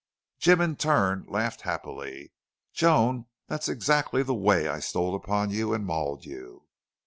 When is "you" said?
5.51-5.75, 6.25-6.65